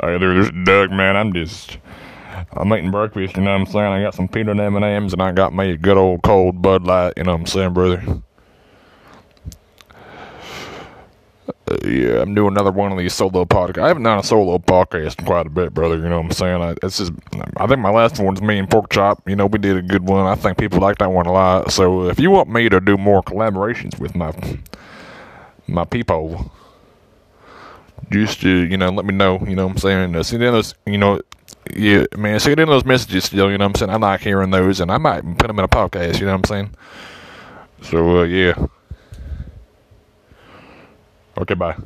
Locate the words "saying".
3.66-3.84, 7.46-7.74, 16.32-16.60, 29.78-30.16, 33.88-33.90, 36.68-36.70